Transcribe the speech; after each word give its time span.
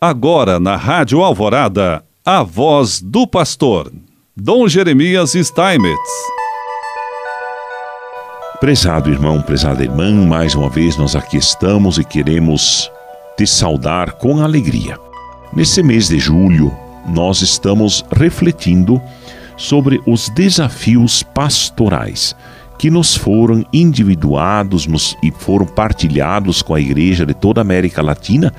Agora 0.00 0.60
na 0.60 0.76
Rádio 0.76 1.24
Alvorada, 1.24 2.04
a 2.24 2.44
voz 2.44 3.02
do 3.02 3.26
pastor, 3.26 3.92
Dom 4.36 4.68
Jeremias 4.68 5.32
Steinmetz. 5.32 6.10
Prezado 8.60 9.10
irmão, 9.10 9.42
prezada 9.42 9.82
irmã, 9.82 10.12
mais 10.24 10.54
uma 10.54 10.70
vez 10.70 10.96
nós 10.96 11.16
aqui 11.16 11.36
estamos 11.36 11.98
e 11.98 12.04
queremos 12.04 12.88
te 13.36 13.44
saudar 13.44 14.12
com 14.12 14.40
alegria. 14.40 14.96
Nesse 15.52 15.82
mês 15.82 16.06
de 16.06 16.20
julho, 16.20 16.72
nós 17.04 17.42
estamos 17.42 18.04
refletindo 18.12 19.02
sobre 19.56 20.00
os 20.06 20.28
desafios 20.28 21.24
pastorais 21.24 22.36
que 22.78 22.88
nos 22.88 23.16
foram 23.16 23.64
individuados 23.72 24.86
nos, 24.86 25.16
e 25.20 25.32
foram 25.32 25.66
partilhados 25.66 26.62
com 26.62 26.72
a 26.72 26.80
Igreja 26.80 27.26
de 27.26 27.34
toda 27.34 27.60
a 27.60 27.62
América 27.62 28.00
Latina 28.00 28.54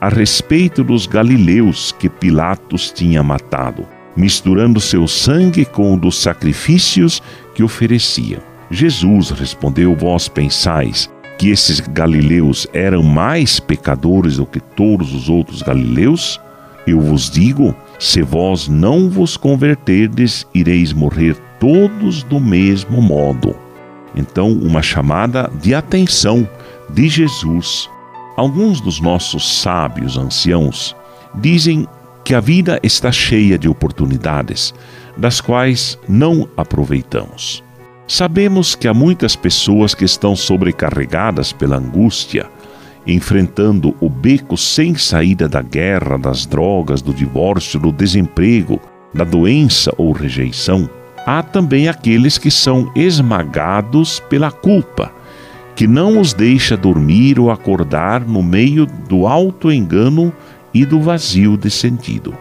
a 0.00 0.08
respeito 0.08 0.82
dos 0.82 1.06
galileus 1.06 1.92
que 1.92 2.08
Pilatos 2.08 2.90
tinha 2.90 3.22
matado 3.22 3.86
misturando 4.16 4.80
seu 4.80 5.06
sangue 5.06 5.64
com 5.64 5.94
o 5.94 5.98
dos 5.98 6.20
sacrifícios 6.20 7.22
que 7.54 7.62
ofereciam. 7.62 8.40
Jesus 8.70 9.30
respondeu: 9.30 9.94
Vós 9.94 10.28
pensais 10.28 11.10
que 11.38 11.50
esses 11.50 11.80
galileus 11.80 12.66
eram 12.72 13.02
mais 13.02 13.60
pecadores 13.60 14.36
do 14.36 14.46
que 14.46 14.60
todos 14.60 15.14
os 15.14 15.28
outros 15.28 15.62
galileus? 15.62 16.40
Eu 16.86 17.00
vos 17.00 17.30
digo: 17.30 17.74
se 17.98 18.22
vós 18.22 18.68
não 18.68 19.08
vos 19.08 19.36
converterdes, 19.36 20.46
ireis 20.54 20.92
morrer 20.92 21.36
todos 21.58 22.22
do 22.22 22.40
mesmo 22.40 23.02
modo. 23.02 23.54
Então, 24.14 24.52
uma 24.52 24.82
chamada 24.82 25.50
de 25.60 25.74
atenção 25.74 26.48
de 26.90 27.08
Jesus. 27.08 27.88
Alguns 28.36 28.80
dos 28.80 29.00
nossos 29.00 29.60
sábios 29.60 30.16
anciãos 30.16 30.96
dizem 31.34 31.86
que 32.28 32.34
a 32.34 32.40
vida 32.40 32.78
está 32.82 33.10
cheia 33.10 33.56
de 33.56 33.70
oportunidades, 33.70 34.74
das 35.16 35.40
quais 35.40 35.98
não 36.06 36.46
aproveitamos. 36.58 37.64
Sabemos 38.06 38.74
que 38.74 38.86
há 38.86 38.92
muitas 38.92 39.34
pessoas 39.34 39.94
que 39.94 40.04
estão 40.04 40.36
sobrecarregadas 40.36 41.54
pela 41.54 41.78
angústia, 41.78 42.44
enfrentando 43.06 43.96
o 43.98 44.10
beco 44.10 44.58
sem 44.58 44.94
saída 44.94 45.48
da 45.48 45.62
guerra, 45.62 46.18
das 46.18 46.44
drogas, 46.44 47.00
do 47.00 47.14
divórcio, 47.14 47.80
do 47.80 47.90
desemprego, 47.90 48.78
da 49.14 49.24
doença 49.24 49.90
ou 49.96 50.12
rejeição. 50.12 50.86
Há 51.24 51.42
também 51.42 51.88
aqueles 51.88 52.36
que 52.36 52.50
são 52.50 52.92
esmagados 52.94 54.20
pela 54.28 54.52
culpa, 54.52 55.10
que 55.74 55.86
não 55.86 56.20
os 56.20 56.34
deixa 56.34 56.76
dormir 56.76 57.40
ou 57.40 57.50
acordar 57.50 58.20
no 58.20 58.42
meio 58.42 58.84
do 58.84 59.26
alto 59.26 59.72
engano 59.72 60.30
e 60.78 60.84
do 60.84 61.00
vazio 61.00 61.56
de 61.56 61.68
sentido. 61.68 62.32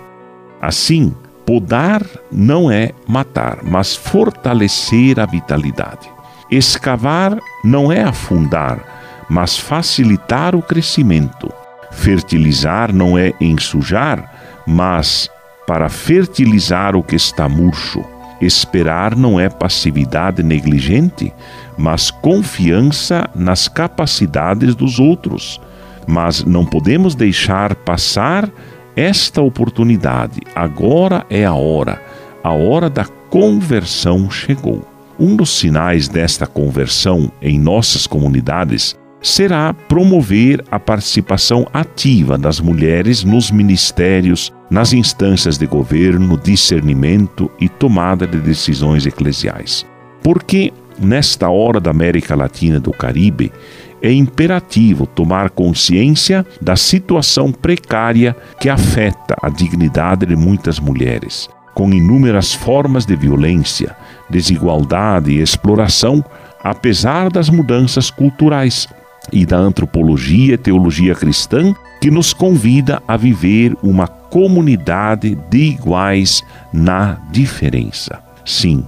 Assim, 0.61 1.11
podar 1.43 2.03
não 2.31 2.69
é 2.69 2.91
matar, 3.07 3.63
mas 3.63 3.95
fortalecer 3.95 5.19
a 5.19 5.25
vitalidade. 5.25 6.07
Escavar 6.51 7.39
não 7.63 7.91
é 7.91 8.03
afundar, 8.03 9.25
mas 9.27 9.57
facilitar 9.57 10.55
o 10.55 10.61
crescimento. 10.61 11.51
Fertilizar 11.91 12.93
não 12.93 13.17
é 13.17 13.33
ensujar, 13.41 14.31
mas 14.67 15.27
para 15.65 15.89
fertilizar 15.89 16.95
o 16.95 17.01
que 17.01 17.15
está 17.15 17.49
murcho. 17.49 18.05
Esperar 18.39 19.15
não 19.15 19.39
é 19.39 19.49
passividade 19.49 20.43
negligente, 20.43 21.33
mas 21.75 22.11
confiança 22.11 23.27
nas 23.33 23.67
capacidades 23.67 24.75
dos 24.75 24.99
outros 24.99 25.59
mas 26.07 26.43
não 26.43 26.65
podemos 26.65 27.13
deixar 27.13 27.75
passar 27.75 28.49
esta 28.95 29.41
oportunidade. 29.41 30.41
Agora 30.55 31.25
é 31.29 31.45
a 31.45 31.53
hora. 31.53 32.01
A 32.43 32.51
hora 32.51 32.89
da 32.89 33.05
conversão 33.29 34.31
chegou. 34.31 34.87
Um 35.19 35.35
dos 35.35 35.49
sinais 35.49 36.07
desta 36.07 36.47
conversão 36.47 37.31
em 37.41 37.59
nossas 37.59 38.07
comunidades 38.07 38.95
será 39.21 39.73
promover 39.73 40.63
a 40.71 40.79
participação 40.79 41.67
ativa 41.73 42.37
das 42.37 42.59
mulheres 42.59 43.23
nos 43.23 43.51
ministérios, 43.51 44.53
nas 44.69 44.93
instâncias 44.93 45.57
de 45.57 45.65
governo, 45.65 46.37
discernimento 46.37 47.51
e 47.59 47.67
tomada 47.67 48.27
de 48.27 48.39
decisões 48.39 49.05
eclesiais. 49.05 49.85
Porque 50.23 50.71
nesta 50.99 51.49
hora 51.49 51.79
da 51.79 51.91
América 51.91 52.35
Latina 52.35 52.77
e 52.77 52.81
do 52.81 52.91
Caribe, 52.91 53.51
é 54.01 54.11
imperativo 54.11 55.05
tomar 55.07 55.49
consciência 55.49 56.45
da 56.61 56.75
situação 56.75 57.51
precária 57.51 58.35
que 58.59 58.69
afeta 58.69 59.35
a 59.41 59.49
dignidade 59.49 60.25
de 60.25 60.35
muitas 60.35 60.79
mulheres. 60.79 61.49
Com 61.73 61.91
inúmeras 61.91 62.53
formas 62.53 63.05
de 63.05 63.15
violência, 63.15 63.95
desigualdade 64.29 65.31
e 65.31 65.41
exploração, 65.41 66.23
apesar 66.63 67.29
das 67.29 67.49
mudanças 67.49 68.09
culturais 68.09 68.87
e 69.31 69.45
da 69.45 69.57
antropologia 69.57 70.55
e 70.55 70.57
teologia 70.57 71.13
cristã 71.13 71.73
que 72.01 72.09
nos 72.09 72.33
convida 72.33 73.01
a 73.07 73.17
viver 73.17 73.75
uma 73.81 74.07
comunidade 74.07 75.35
de 75.49 75.57
iguais 75.57 76.43
na 76.71 77.17
diferença. 77.31 78.19
Sim, 78.45 78.83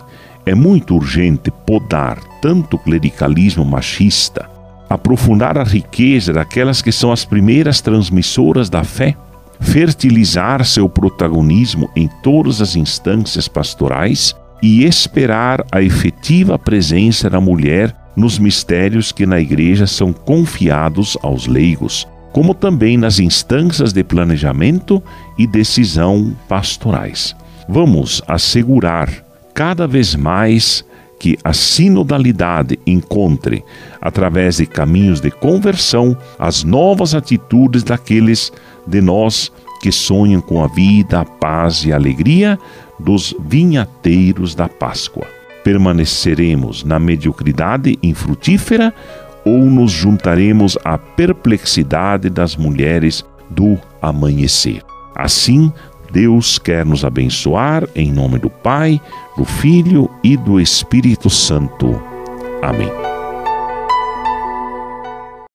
é 0.46 0.56
muito 0.56 0.96
urgente 0.96 1.52
podar 1.52 2.20
tanto 2.42 2.76
o 2.76 2.80
clericalismo 2.80 3.66
machista 3.66 4.59
aprofundar 4.90 5.58
a 5.58 5.64
riqueza 5.64 6.34
daquelas 6.34 6.82
que 6.82 6.92
são 6.92 7.12
as 7.12 7.24
primeiras 7.24 7.80
transmissoras 7.80 8.70
da 8.70 8.84
fé, 8.84 9.16
fertilizar 9.60 10.66
seu 10.66 10.90
protagonismo 10.90 11.90
em 11.96 12.10
todas 12.24 12.62
as 12.62 12.76
instâncias 12.76 13.48
pastorais 13.48 14.36
e 14.62 14.84
esperar 14.84 15.64
a 15.72 15.82
efetiva 15.82 16.58
presença 16.58 17.30
da 17.30 17.40
mulher 17.40 17.96
nos 18.16 18.40
mistérios 18.40 19.12
que 19.12 19.26
na 19.26 19.40
igreja 19.40 19.88
são 19.88 20.12
confiados 20.12 21.18
aos 21.22 21.48
leigos, 21.48 22.08
como 22.34 22.54
também 22.54 22.98
nas 22.98 23.20
instâncias 23.20 23.94
de 23.94 24.04
planejamento 24.04 25.02
e 25.38 25.48
decisão 25.48 26.36
pastorais. 26.48 27.36
Vamos 27.68 28.22
assegurar 28.28 29.10
cada 29.54 29.88
vez 29.88 30.16
mais 30.16 30.84
que 31.20 31.38
a 31.44 31.52
sinodalidade 31.52 32.80
encontre, 32.88 33.64
através 34.02 34.58
de 34.58 34.66
caminhos 34.66 35.20
de 35.20 35.30
conversão, 35.30 36.18
as 36.40 36.64
novas 36.64 37.14
atitudes 37.14 37.84
daqueles 37.84 38.52
de 38.88 39.02
nós 39.02 39.52
que 39.82 39.92
sonham 39.92 40.42
com 40.42 40.64
a 40.64 40.68
vida, 40.68 41.22
a 41.22 41.26
paz 41.26 41.86
e 41.86 41.92
a 41.92 41.96
alegria 41.96 42.58
dos 43.00 43.36
vinhateiros 43.40 44.56
da 44.56 44.68
Páscoa. 44.68 45.26
Permaneceremos 45.64 46.84
na 46.84 47.00
mediocridade 47.00 47.98
infrutífera 48.02 48.94
ou 49.46 49.60
nos 49.60 49.92
juntaremos 49.92 50.78
à 50.84 50.98
perplexidade 50.98 52.30
das 52.30 52.56
mulheres 52.56 53.26
do 53.50 53.78
amanhecer? 54.02 54.84
Assim, 55.16 55.72
Deus 56.12 56.58
quer 56.58 56.86
nos 56.86 57.04
abençoar 57.04 57.88
em 57.96 58.12
nome 58.12 58.40
do 58.40 58.50
Pai, 58.50 59.00
do 59.38 59.46
Filho 59.46 60.10
e 60.24 60.36
do 60.36 60.60
Espírito 60.60 61.30
Santo. 61.30 62.02
Amém. 62.62 63.09